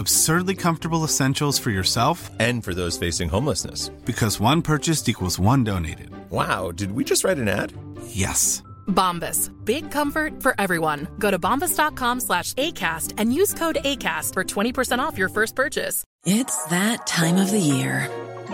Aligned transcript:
Absurdly 0.00 0.54
comfortable 0.54 1.04
essentials 1.04 1.58
for 1.58 1.68
yourself 1.70 2.30
And 2.40 2.64
for 2.64 2.72
those 2.72 2.96
facing 2.96 3.28
homelessness. 3.28 3.90
because 4.06 4.40
one 4.40 4.62
purchased 4.62 5.08
equals 5.10 5.38
one 5.38 5.62
donated. 5.62 6.08
Wow, 6.30 6.72
did 6.72 6.92
we 6.92 7.04
just 7.04 7.22
write 7.22 7.36
an 7.38 7.48
ad? 7.48 7.74
Yes. 8.06 8.62
Bombas. 8.88 9.50
Big 9.66 9.90
comfort 9.90 10.42
for 10.42 10.54
everyone. 10.58 11.06
Go 11.18 11.30
to 11.30 11.38
bombas.com 11.38 12.20
slash 12.20 12.54
ACAST 12.54 13.12
and 13.18 13.34
use 13.34 13.52
code 13.52 13.76
ACAST 13.84 14.32
for 14.32 14.42
20% 14.42 15.00
off 15.00 15.18
your 15.18 15.28
first 15.28 15.54
purchase. 15.54 16.02
It's 16.24 16.64
that 16.70 17.06
time 17.06 17.36
of 17.36 17.50
the 17.50 17.60
year. 17.60 18.08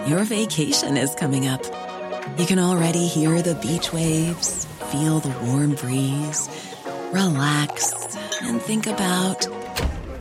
Your 0.08 0.24
vacation 0.24 0.96
is 0.96 1.14
coming 1.14 1.46
up. 1.46 1.62
You 2.40 2.46
can 2.46 2.58
already 2.58 3.06
hear 3.06 3.40
the 3.40 3.54
beach 3.54 3.92
waves, 3.92 4.64
feel 4.90 5.20
the 5.20 5.34
warm 5.46 5.74
breeze, 5.76 6.48
relax, 7.12 7.94
and 8.42 8.60
think 8.60 8.88
about 8.88 9.46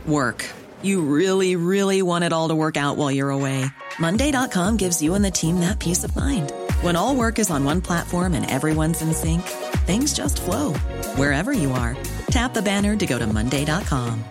work. 0.06 0.44
You 0.86 1.00
really, 1.02 1.56
really 1.56 2.00
want 2.00 2.22
it 2.22 2.32
all 2.32 2.46
to 2.46 2.54
work 2.54 2.76
out 2.76 2.96
while 2.96 3.10
you're 3.10 3.30
away. 3.30 3.66
Monday.com 3.98 4.76
gives 4.76 5.02
you 5.02 5.16
and 5.16 5.24
the 5.24 5.32
team 5.32 5.58
that 5.58 5.80
peace 5.80 6.04
of 6.04 6.14
mind. 6.14 6.52
When 6.80 6.94
all 6.94 7.16
work 7.16 7.40
is 7.40 7.50
on 7.50 7.64
one 7.64 7.80
platform 7.80 8.34
and 8.34 8.48
everyone's 8.48 9.02
in 9.02 9.12
sync, 9.12 9.42
things 9.82 10.14
just 10.14 10.40
flow 10.40 10.74
wherever 11.16 11.52
you 11.52 11.72
are. 11.72 11.96
Tap 12.30 12.54
the 12.54 12.62
banner 12.62 12.94
to 12.94 13.04
go 13.04 13.18
to 13.18 13.26
Monday.com. 13.26 14.22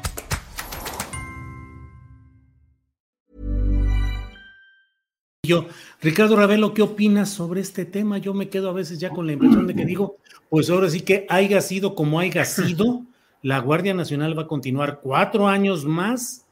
Yo, 5.44 5.68
Ricardo 6.02 6.38
Ravelo, 6.38 6.74
¿qué 6.74 6.82
opinas 6.82 7.32
sobre 7.32 7.60
este 7.60 7.84
tema? 7.84 8.18
Yo 8.18 8.34
me 8.34 8.48
quedo 8.48 8.70
a 8.70 8.74
veces 8.74 8.98
ya 8.98 9.10
con 9.10 9.28
la 9.28 9.34
impresión 9.34 9.68
de 9.68 9.76
que 9.76 9.86
digo, 9.86 10.20
pues 10.50 10.70
ahora 10.70 10.90
sí 10.90 11.02
que 11.02 11.28
haya 11.28 11.60
sido 11.60 11.96
como 11.96 12.18
haya 12.18 12.46
sido, 12.46 13.02
la 13.42 13.60
Guardia 13.60 13.94
Nacional 13.94 14.38
va 14.38 14.44
a 14.44 14.48
continuar 14.48 15.02
cuatro 15.04 15.50
años 15.50 15.84
más 15.84 16.45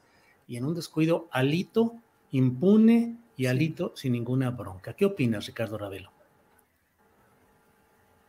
y 0.46 0.56
en 0.56 0.64
un 0.64 0.74
descuido 0.74 1.26
alito, 1.30 1.94
impune 2.30 3.16
y 3.36 3.46
alito 3.46 3.92
sin 3.94 4.12
ninguna 4.12 4.50
bronca. 4.50 4.92
¿Qué 4.92 5.04
opinas, 5.04 5.46
Ricardo 5.46 5.78
Ravelo? 5.78 6.10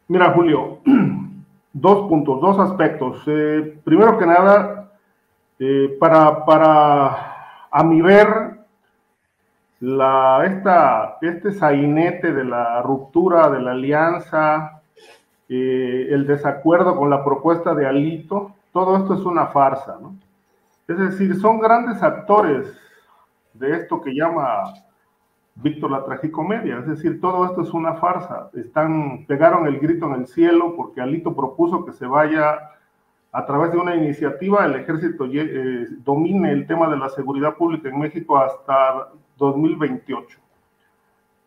Mira, 0.08 0.32
Julio, 0.32 0.80
dos 1.74 2.08
puntos, 2.08 2.40
dos 2.42 2.60
aspectos. 2.60 3.24
Eh, 3.28 3.80
primero 3.84 4.18
que 4.18 4.26
nada, 4.26 4.92
eh, 5.60 5.98
para, 6.00 6.46
para, 6.46 7.68
a 7.72 7.84
mi 7.84 8.02
ver, 8.02 8.60
la, 9.80 10.46
esta, 10.46 11.18
este 11.22 11.52
sainete 11.52 12.34
de 12.34 12.44
la 12.44 12.82
ruptura 12.82 13.50
de 13.50 13.62
la 13.62 13.72
alianza, 13.72 14.82
eh, 15.50 16.08
el 16.10 16.26
desacuerdo 16.26 16.96
con 16.96 17.10
la 17.10 17.24
propuesta 17.24 17.76
de 17.76 17.86
Alito, 17.86 18.54
todo 18.72 18.98
esto 18.98 19.14
es 19.14 19.22
una 19.22 19.48
farsa, 19.48 19.98
¿no? 20.02 20.16
Es 20.88 20.98
decir, 20.98 21.36
son 21.36 21.60
grandes 21.60 22.02
actores 22.04 22.78
de 23.54 23.76
esto 23.76 24.02
que 24.02 24.14
llama 24.14 24.74
Víctor 25.56 25.90
la 25.90 26.04
tragicomedia, 26.04 26.80
es 26.80 26.88
decir, 26.88 27.22
todo 27.22 27.46
esto 27.46 27.62
es 27.62 27.74
una 27.74 27.96
farsa. 27.96 28.50
Están, 28.54 29.26
pegaron 29.26 29.68
el 29.68 29.80
grito 29.80 30.06
en 30.08 30.22
el 30.22 30.28
cielo 30.28 30.76
porque 30.76 31.02
Alito 31.02 31.34
propuso 31.34 31.86
que 31.86 31.94
se 31.94 32.06
vaya 32.06 32.72
a 33.32 33.46
través 33.46 33.72
de 33.72 33.78
una 33.78 33.96
iniciativa, 33.96 34.66
el 34.66 34.76
ejército 34.76 35.26
eh, 35.26 35.88
domine 36.06 36.52
el 36.52 36.68
tema 36.68 36.90
de 36.90 36.98
la 36.98 37.10
seguridad 37.10 37.56
pública 37.56 37.90
en 37.90 38.00
México 38.00 38.38
hasta 38.38 39.10
2028. 39.38 40.40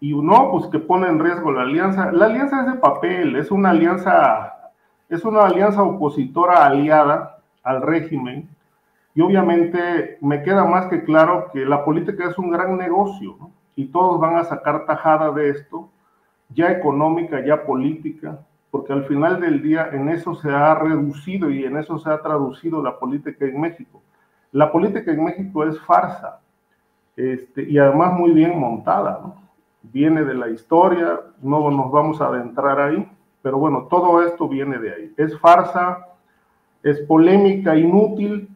Y 0.00 0.15
no, 0.15 0.50
pues 0.53 0.66
que 0.66 0.78
pone 0.78 1.09
en 1.09 1.19
riesgo 1.19 1.50
la 1.50 1.62
alianza. 1.62 2.12
La 2.12 2.27
alianza 2.27 2.60
es 2.60 2.66
de 2.72 2.78
papel, 2.78 3.37
es 3.37 3.50
una 3.50 3.71
alianza, 3.71 4.71
es 5.09 5.25
una 5.25 5.47
alianza 5.47 5.82
opositora 5.82 6.66
aliada 6.66 7.38
al 7.62 7.82
régimen. 7.82 8.48
Y 9.18 9.20
obviamente 9.20 10.16
me 10.20 10.44
queda 10.44 10.64
más 10.64 10.86
que 10.86 11.02
claro 11.02 11.50
que 11.52 11.66
la 11.66 11.84
política 11.84 12.28
es 12.28 12.38
un 12.38 12.52
gran 12.52 12.78
negocio, 12.78 13.36
y 13.74 13.86
todos 13.86 14.20
van 14.20 14.36
a 14.36 14.44
sacar 14.44 14.86
tajada 14.86 15.32
de 15.32 15.48
esto, 15.48 15.90
ya 16.50 16.70
económica, 16.70 17.44
ya 17.44 17.64
política, 17.66 18.38
porque 18.70 18.92
al 18.92 19.06
final 19.06 19.40
del 19.40 19.60
día 19.60 19.88
en 19.90 20.08
eso 20.08 20.36
se 20.36 20.48
ha 20.52 20.72
reducido 20.76 21.50
y 21.50 21.64
en 21.64 21.78
eso 21.78 21.98
se 21.98 22.08
ha 22.08 22.22
traducido 22.22 22.80
la 22.80 22.96
política 22.96 23.44
en 23.44 23.60
México. 23.60 24.00
La 24.52 24.70
política 24.70 25.10
en 25.10 25.24
México 25.24 25.64
es 25.64 25.80
farsa 25.80 26.38
este, 27.16 27.68
y 27.68 27.76
además 27.76 28.12
muy 28.12 28.30
bien 28.30 28.56
montada. 28.56 29.34
Viene 29.82 30.22
de 30.22 30.34
la 30.34 30.48
historia, 30.48 31.18
no 31.42 31.68
nos 31.72 31.90
vamos 31.90 32.20
a 32.20 32.26
adentrar 32.28 32.80
ahí, 32.80 33.10
pero 33.42 33.58
bueno, 33.58 33.88
todo 33.90 34.22
esto 34.22 34.46
viene 34.46 34.78
de 34.78 34.94
ahí. 34.94 35.14
Es 35.16 35.36
farsa, 35.40 36.06
es 36.84 37.00
polémica, 37.00 37.74
inútil 37.74 38.54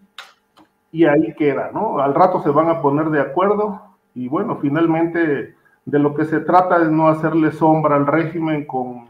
y 0.93 1.07
ahí 1.07 1.35
queda, 1.35 1.71
¿no? 1.73 1.99
Al 1.99 2.15
rato 2.15 2.43
se 2.43 2.51
van 2.51 2.69
a 2.69 2.83
poner 2.83 3.07
de 3.07 3.21
acuerdo 3.21 3.81
y 4.15 4.29
bueno, 4.29 4.59
finalmente 4.61 5.57
de 5.85 5.99
lo 5.99 6.15
que 6.15 6.27
se 6.27 6.41
trata 6.41 6.83
es 6.83 6.91
no 6.91 7.09
hacerle 7.09 7.51
sombra 7.51 7.97
al 7.97 8.07
régimen 8.07 8.67
con, 8.67 9.09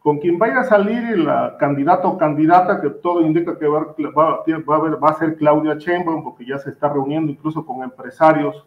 con 0.00 0.18
quien 0.18 0.38
vaya 0.38 0.60
a 0.60 0.64
salir 0.64 1.02
el 1.04 1.28
candidato 1.58 2.08
o 2.08 2.18
candidata, 2.18 2.80
que 2.80 2.90
todo 2.90 3.20
indica 3.22 3.56
que 3.58 3.66
va, 3.66 3.86
a, 3.86 4.80
ver, 4.80 4.98
ser 5.18 5.36
Claudia 5.36 5.76
Sheinbaum, 5.76 6.24
porque 6.24 6.44
ya 6.44 6.58
se 6.58 6.70
está 6.70 6.88
reuniendo 6.88 7.30
incluso 7.30 7.64
con 7.64 7.82
empresarios 7.82 8.66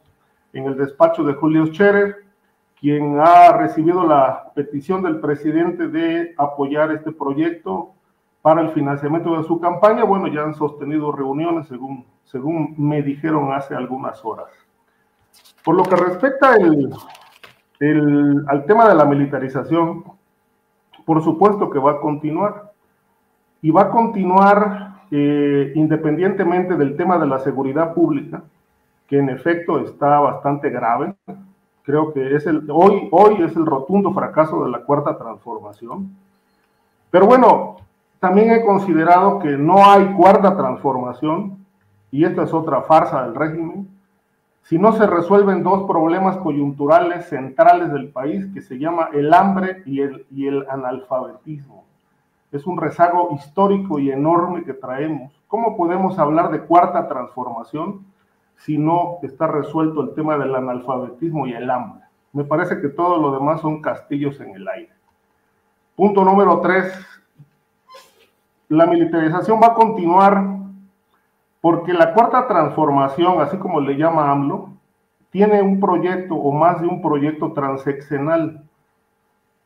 en 0.53 0.65
el 0.65 0.77
despacho 0.77 1.23
de 1.23 1.33
Julio 1.33 1.65
Scherer, 1.65 2.23
quien 2.79 3.19
ha 3.19 3.57
recibido 3.57 4.07
la 4.07 4.51
petición 4.55 5.03
del 5.03 5.19
presidente 5.19 5.87
de 5.87 6.33
apoyar 6.37 6.91
este 6.91 7.11
proyecto 7.11 7.91
para 8.43 8.61
el 8.61 8.71
financiamiento 8.71 9.37
de 9.37 9.43
su 9.45 9.59
campaña. 9.59 10.03
Bueno, 10.03 10.27
ya 10.27 10.43
han 10.43 10.53
sostenido 10.53 11.13
reuniones, 11.13 11.65
según, 11.67 12.05
según 12.25 12.75
me 12.77 13.01
dijeron 13.01 13.53
hace 13.53 13.73
algunas 13.73 14.23
horas. 14.23 14.49
Por 15.63 15.75
lo 15.75 15.83
que 15.83 15.95
respecta 15.95 16.55
el, 16.57 16.93
el, 17.79 18.45
al 18.49 18.65
tema 18.65 18.89
de 18.89 18.95
la 18.95 19.05
militarización, 19.05 20.03
por 21.05 21.23
supuesto 21.23 21.69
que 21.69 21.79
va 21.79 21.91
a 21.91 22.01
continuar. 22.01 22.73
Y 23.61 23.71
va 23.71 23.83
a 23.83 23.91
continuar 23.91 25.05
eh, 25.09 25.71
independientemente 25.75 26.75
del 26.75 26.97
tema 26.97 27.17
de 27.17 27.27
la 27.27 27.39
seguridad 27.39 27.93
pública, 27.93 28.43
que 29.07 29.19
en 29.19 29.29
efecto 29.29 29.79
está 29.79 30.19
bastante 30.19 30.69
grave. 30.69 31.15
Creo 31.83 32.11
que 32.11 32.35
es 32.35 32.45
el, 32.45 32.69
hoy, 32.69 33.07
hoy 33.09 33.41
es 33.41 33.55
el 33.55 33.65
rotundo 33.65 34.11
fracaso 34.11 34.65
de 34.65 34.69
la 34.69 34.83
cuarta 34.83 35.17
transformación. 35.17 36.13
Pero 37.09 37.25
bueno, 37.25 37.77
también 38.23 38.51
he 38.51 38.63
considerado 38.63 39.39
que 39.39 39.57
no 39.57 39.83
hay 39.83 40.13
cuarta 40.13 40.55
transformación, 40.55 41.57
y 42.09 42.23
esta 42.23 42.43
es 42.43 42.53
otra 42.53 42.81
farsa 42.83 43.23
del 43.23 43.35
régimen, 43.35 43.89
si 44.61 44.77
no 44.77 44.93
se 44.93 45.05
resuelven 45.05 45.61
dos 45.61 45.83
problemas 45.85 46.37
coyunturales 46.37 47.27
centrales 47.27 47.91
del 47.91 48.07
país 48.07 48.47
que 48.53 48.61
se 48.61 48.79
llama 48.79 49.09
el 49.11 49.33
hambre 49.33 49.83
y 49.85 49.99
el, 49.99 50.25
y 50.31 50.47
el 50.47 50.65
analfabetismo. 50.69 51.83
Es 52.53 52.65
un 52.65 52.77
rezago 52.77 53.27
histórico 53.33 53.99
y 53.99 54.09
enorme 54.09 54.63
que 54.63 54.73
traemos. 54.73 55.33
¿Cómo 55.49 55.75
podemos 55.75 56.17
hablar 56.17 56.49
de 56.49 56.61
cuarta 56.61 57.09
transformación 57.09 58.05
si 58.55 58.77
no 58.77 59.17
está 59.21 59.47
resuelto 59.47 60.01
el 60.01 60.13
tema 60.13 60.37
del 60.37 60.55
analfabetismo 60.55 61.45
y 61.45 61.55
el 61.55 61.69
hambre? 61.69 62.05
Me 62.31 62.45
parece 62.45 62.79
que 62.79 62.87
todo 62.87 63.17
lo 63.17 63.33
demás 63.33 63.59
son 63.59 63.81
castillos 63.81 64.39
en 64.39 64.55
el 64.55 64.65
aire. 64.65 64.93
Punto 65.97 66.23
número 66.23 66.61
tres. 66.61 67.05
La 68.73 68.87
militarización 68.87 69.59
va 69.61 69.67
a 69.67 69.73
continuar 69.75 70.47
porque 71.61 71.93
la 71.93 72.11
cuarta 72.11 72.47
transformación, 72.47 73.39
así 73.39 73.55
como 73.57 73.79
le 73.79 73.97
llama 73.97 74.31
AMLO, 74.31 74.69
tiene 75.29 75.61
un 75.61 75.79
proyecto 75.79 76.33
o 76.33 76.51
más 76.51 76.81
de 76.81 76.87
un 76.87 76.99
proyecto 76.99 77.53
transeccional. 77.53 78.63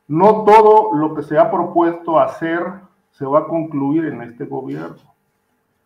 No 0.08 0.44
todo 0.44 0.92
lo 0.92 1.14
que 1.14 1.22
se 1.22 1.38
ha 1.38 1.50
propuesto 1.50 2.20
hacer 2.20 2.62
se 3.12 3.24
va 3.24 3.38
a 3.38 3.46
concluir 3.46 4.04
en 4.04 4.20
este 4.20 4.44
gobierno. 4.44 5.14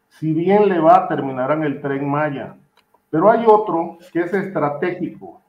Si 0.09 0.33
bien 0.33 0.69
le 0.69 0.81
va, 0.81 1.07
terminará 1.07 1.55
en 1.55 1.63
el 1.63 1.81
tren 1.81 2.11
Maya. 2.11 2.57
Pero 3.09 3.31
hay 3.31 3.45
otro 3.47 3.99
que 4.13 4.23
es 4.23 4.35
estratégico, 4.35 5.41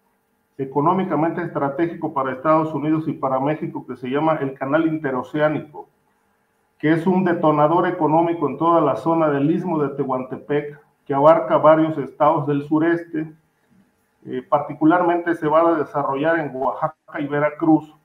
económicamente 0.59 1.41
estratégico 1.41 2.13
para 2.13 2.33
Estados 2.33 2.71
Unidos 2.71 3.07
y 3.07 3.13
para 3.13 3.39
México, 3.39 3.83
que 3.87 3.95
se 3.95 4.11
llama 4.11 4.37
el 4.41 4.53
Canal 4.53 4.85
Interoceánico 4.85 5.87
que 6.83 6.91
es 6.91 7.07
un 7.07 7.23
detonador 7.23 7.87
económico 7.87 8.49
en 8.49 8.57
toda 8.57 8.81
la 8.81 8.97
zona 8.97 9.29
del 9.29 9.49
istmo 9.49 9.81
de 9.81 9.95
Tehuantepec, 9.95 10.81
que 11.05 11.13
abarca 11.13 11.55
varios 11.55 11.97
estados 11.97 12.45
del 12.45 12.63
sureste, 12.63 13.31
eh, 14.25 14.41
particularmente 14.49 15.33
se 15.35 15.47
va 15.47 15.61
a 15.61 15.75
desarrollar 15.75 16.39
en 16.39 16.51
Oaxaca 16.53 17.21
y 17.21 17.27
Veracruz, 17.27 17.95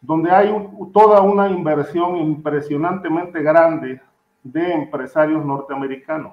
donde 0.00 0.30
hay 0.30 0.50
toda 0.94 1.20
una 1.20 1.50
inversión 1.50 2.16
impresionantemente 2.16 3.42
grande 3.42 4.00
de 4.42 4.72
empresarios 4.72 5.44
norteamericanos. 5.44 6.32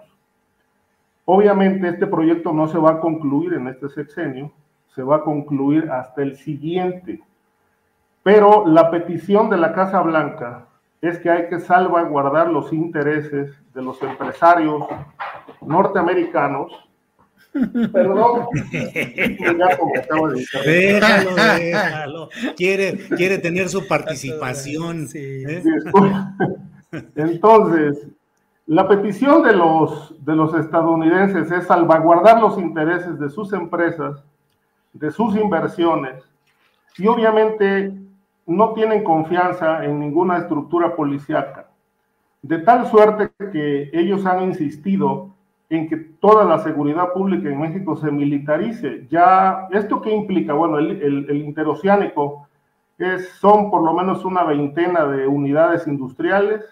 Obviamente 1.25 1.89
este 1.89 2.07
proyecto 2.07 2.53
no 2.53 2.69
se 2.69 2.77
va 2.77 2.91
a 2.91 2.99
concluir 3.01 3.55
en 3.55 3.67
este 3.67 3.89
sexenio, 3.89 4.53
se 4.87 5.03
va 5.03 5.17
a 5.17 5.23
concluir 5.23 5.91
hasta 5.91 6.21
el 6.21 6.37
siguiente. 6.37 7.21
Pero 8.23 8.65
la 8.65 8.89
petición 8.89 9.49
de 9.49 9.57
la 9.57 9.73
Casa 9.73 10.01
Blanca 10.01 10.67
es 11.03 11.19
que 11.19 11.29
hay 11.29 11.49
que 11.49 11.59
salvaguardar 11.59 12.49
los 12.49 12.71
intereses 12.71 13.51
de 13.73 13.81
los 13.81 14.01
empresarios 14.01 14.85
norteamericanos. 15.61 16.71
Perdón, 17.91 18.47
déjalo, 20.65 21.35
déjalo. 21.35 22.29
Quiere, 22.55 22.97
quiere 23.17 23.37
tener 23.37 23.67
su 23.67 23.85
participación. 23.85 25.07
¿eh? 25.13 25.61
Entonces, 27.15 28.07
la 28.65 28.87
petición 28.87 29.43
de 29.43 29.53
los, 29.53 30.15
de 30.23 30.35
los 30.35 30.55
estadounidenses 30.55 31.51
es 31.51 31.67
salvaguardar 31.67 32.39
los 32.39 32.57
intereses 32.57 33.19
de 33.19 33.29
sus 33.29 33.51
empresas, 33.51 34.23
de 34.93 35.11
sus 35.11 35.35
inversiones, 35.35 36.23
y 36.97 37.07
obviamente 37.07 37.93
no 38.45 38.73
tienen 38.73 39.03
confianza 39.03 39.85
en 39.85 39.99
ninguna 39.99 40.37
estructura 40.37 40.95
policíaca, 40.95 41.67
de 42.41 42.59
tal 42.59 42.87
suerte 42.87 43.31
que 43.51 43.89
ellos 43.93 44.25
han 44.25 44.43
insistido 44.43 45.33
en 45.69 45.89
que 45.89 45.97
toda 45.97 46.45
la 46.45 46.59
seguridad 46.59 47.13
pública 47.13 47.49
en 47.49 47.59
México 47.59 47.95
se 47.95 48.11
militarice. 48.11 49.07
Ya, 49.09 49.67
¿esto 49.71 50.01
qué 50.01 50.13
implica? 50.13 50.53
Bueno, 50.53 50.77
el, 50.77 51.01
el, 51.01 51.37
interoceánico 51.37 52.47
es, 52.97 53.29
son 53.39 53.71
por 53.71 53.81
lo 53.83 53.93
menos 53.93 54.23
una 54.23 54.43
veintena 54.43 55.05
de 55.05 55.25
unidades 55.25 55.87
industriales 55.87 56.63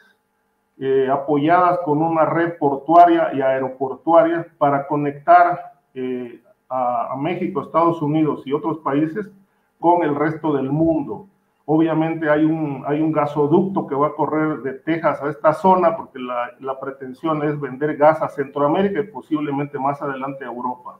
eh, 0.79 1.09
apoyadas 1.11 1.79
con 1.79 2.01
una 2.01 2.25
red 2.25 2.57
portuaria 2.57 3.33
y 3.33 3.41
aeroportuaria 3.41 4.45
para 4.57 4.87
conectar 4.87 5.73
eh, 5.93 6.41
a, 6.69 7.13
a 7.13 7.15
México, 7.17 7.61
Estados 7.61 8.01
Unidos 8.01 8.43
y 8.45 8.53
otros 8.53 8.79
países 8.79 9.31
con 9.79 10.03
el 10.03 10.15
resto 10.15 10.53
del 10.53 10.69
mundo. 10.69 11.27
Obviamente 11.65 12.29
hay 12.29 12.43
un, 12.43 12.83
hay 12.87 13.01
un 13.01 13.11
gasoducto 13.11 13.85
que 13.87 13.95
va 13.95 14.07
a 14.07 14.15
correr 14.15 14.59
de 14.59 14.73
Texas 14.73 15.21
a 15.21 15.29
esta 15.29 15.53
zona 15.53 15.95
porque 15.95 16.19
la, 16.19 16.51
la, 16.59 16.79
pretensión 16.79 17.43
es 17.43 17.59
vender 17.59 17.95
gas 17.97 18.21
a 18.21 18.29
Centroamérica 18.29 18.99
y 18.99 19.07
posiblemente 19.07 19.77
más 19.77 20.01
adelante 20.01 20.43
a 20.43 20.47
Europa. 20.47 20.97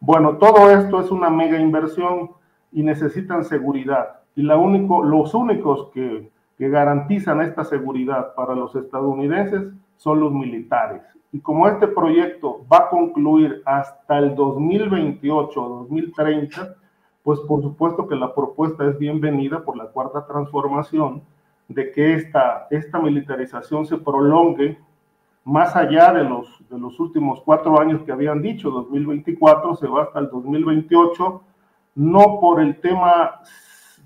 Bueno, 0.00 0.38
todo 0.38 0.70
esto 0.70 1.00
es 1.00 1.10
una 1.10 1.28
mega 1.28 1.58
inversión 1.58 2.30
y 2.72 2.82
necesitan 2.82 3.44
seguridad. 3.44 4.20
Y 4.34 4.42
la 4.42 4.56
único, 4.56 5.02
los 5.02 5.34
únicos 5.34 5.90
que, 5.92 6.30
que 6.56 6.68
garantizan 6.68 7.42
esta 7.42 7.64
seguridad 7.64 8.34
para 8.34 8.54
los 8.54 8.74
estadounidenses 8.74 9.72
son 9.96 10.20
los 10.20 10.32
militares. 10.32 11.02
Y 11.32 11.40
como 11.40 11.68
este 11.68 11.86
proyecto 11.86 12.66
va 12.72 12.78
a 12.78 12.88
concluir 12.88 13.62
hasta 13.64 14.18
el 14.18 14.34
2028 14.34 15.62
o 15.62 15.68
2030, 15.80 16.74
pues 17.22 17.40
por 17.40 17.62
supuesto 17.62 18.08
que 18.08 18.16
la 18.16 18.34
propuesta 18.34 18.86
es 18.88 18.98
bienvenida 18.98 19.62
por 19.62 19.76
la 19.76 19.86
cuarta 19.86 20.26
transformación 20.26 21.22
de 21.68 21.92
que 21.92 22.14
esta, 22.14 22.66
esta 22.70 22.98
militarización 22.98 23.86
se 23.86 23.96
prolongue 23.98 24.78
más 25.44 25.74
allá 25.76 26.12
de 26.12 26.24
los, 26.24 26.48
de 26.68 26.78
los 26.78 26.98
últimos 27.00 27.40
cuatro 27.42 27.80
años 27.80 28.02
que 28.02 28.12
habían 28.12 28.42
dicho, 28.42 28.70
2024 28.70 29.76
se 29.76 29.86
va 29.86 30.04
hasta 30.04 30.18
el 30.18 30.30
2028, 30.30 31.42
no 31.94 32.40
por 32.40 32.60
el 32.60 32.80
tema 32.80 33.40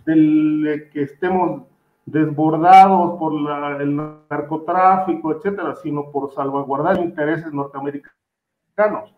del 0.05 0.88
que 0.93 1.02
estemos 1.02 1.62
desbordados 2.06 3.19
por 3.19 3.32
la, 3.32 3.78
el 3.78 3.96
narcotráfico, 4.28 5.32
etcétera, 5.32 5.75
sino 5.76 6.11
por 6.11 6.32
salvaguardar 6.32 6.99
intereses 7.02 7.52
norteamericanos. 7.52 9.14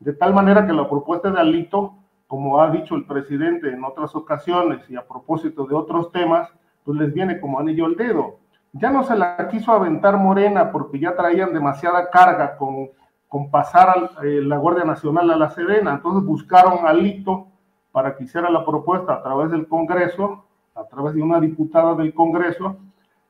De 0.00 0.12
tal 0.12 0.34
manera 0.34 0.66
que 0.66 0.72
la 0.72 0.88
propuesta 0.88 1.30
de 1.30 1.40
Alito 1.40 1.94
como 2.26 2.60
ha 2.60 2.70
dicho 2.70 2.94
el 2.94 3.04
presidente 3.04 3.70
en 3.70 3.84
otras 3.84 4.14
ocasiones 4.14 4.88
y 4.88 4.96
a 4.96 5.06
propósito 5.06 5.66
de 5.66 5.74
otros 5.74 6.10
temas, 6.12 6.50
pues 6.84 6.98
les 6.98 7.12
viene 7.12 7.40
como 7.40 7.58
anillo 7.58 7.86
al 7.86 7.96
dedo. 7.96 8.38
Ya 8.72 8.90
no 8.90 9.04
se 9.04 9.16
la 9.16 9.48
quiso 9.48 9.72
aventar 9.72 10.16
Morena 10.16 10.72
porque 10.72 10.98
ya 10.98 11.14
traían 11.14 11.52
demasiada 11.52 12.10
carga 12.10 12.56
con, 12.56 12.90
con 13.28 13.50
pasar 13.50 13.88
a 13.88 14.24
eh, 14.24 14.40
la 14.40 14.58
Guardia 14.58 14.84
Nacional 14.84 15.30
a 15.30 15.36
la 15.36 15.50
Serena, 15.50 15.92
entonces 15.92 16.24
buscaron 16.24 16.86
alito 16.86 17.46
para 17.92 18.16
que 18.16 18.24
hiciera 18.24 18.50
la 18.50 18.64
propuesta 18.64 19.14
a 19.14 19.22
través 19.22 19.50
del 19.50 19.68
Congreso, 19.68 20.44
a 20.74 20.84
través 20.84 21.14
de 21.14 21.22
una 21.22 21.38
diputada 21.38 21.94
del 21.94 22.12
Congreso, 22.12 22.76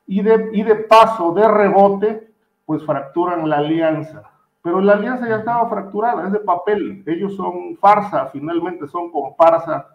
y 0.07 0.21
de, 0.21 0.49
y 0.53 0.63
de 0.63 0.75
paso, 0.75 1.33
de 1.33 1.47
rebote, 1.47 2.31
pues 2.65 2.83
fracturan 2.83 3.47
la 3.47 3.57
alianza 3.57 4.34
pero 4.65 4.81
la 4.81 4.93
alianza 4.93 5.29
ya 5.29 5.35
estaba 5.35 5.69
fracturada, 5.69 6.25
es 6.25 6.31
de 6.33 6.39
papel, 6.39 7.03
ellos 7.05 7.35
son 7.35 7.77
farsa, 7.77 8.25
finalmente 8.33 8.87
son 8.87 9.11
comparsa 9.11 9.89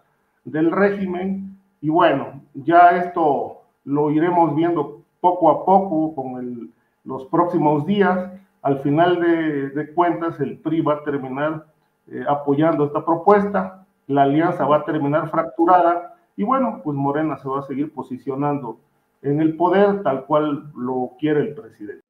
del 0.44 0.70
régimen, 0.70 1.58
y 1.80 1.88
bueno, 1.88 2.40
ya 2.54 2.90
esto 2.90 3.62
lo 3.82 4.12
iremos 4.12 4.54
viendo 4.54 5.02
poco 5.20 5.50
a 5.50 5.64
poco 5.64 6.14
con 6.14 6.36
el, 6.38 6.70
los 7.02 7.26
próximos 7.26 7.84
días, 7.84 8.30
al 8.62 8.78
final 8.78 9.20
de, 9.20 9.92
cuentas 9.92 10.38
el 10.38 10.58
PRI 10.58 10.82
va 10.82 10.94
a 10.94 11.02
terminar 11.02 11.66
eh, 12.06 12.24
apoyando 12.28 12.84
esta 12.84 13.04
propuesta, 13.04 13.84
la 14.06 14.22
alianza 14.22 14.66
va 14.66 14.76
a 14.76 14.84
terminar 14.84 15.30
fracturada, 15.30 16.14
y 16.36 16.44
bueno, 16.44 16.80
pues 16.84 16.96
Morena 16.96 17.36
se 17.38 17.48
va 17.48 17.58
a 17.58 17.66
seguir 17.66 17.92
posicionando 17.92 18.78
en 19.20 19.40
el 19.40 19.56
poder 19.56 20.04
tal 20.04 20.26
cual 20.26 20.70
lo 20.76 21.10
quiere 21.18 21.40
el 21.40 21.54
presidente. 21.56 22.09